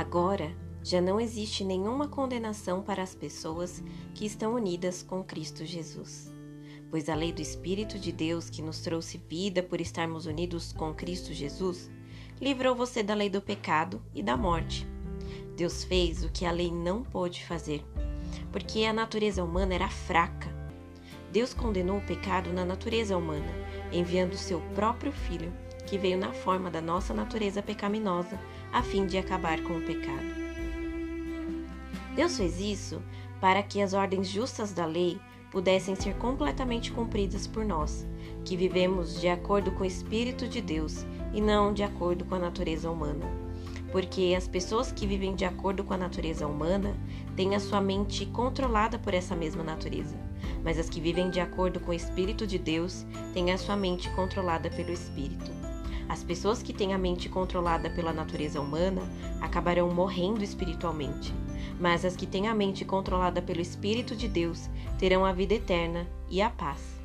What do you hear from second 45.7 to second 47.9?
com a natureza humana têm a sua